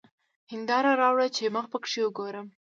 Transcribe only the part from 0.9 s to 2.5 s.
راوړه چي مخ پکښې وګورم!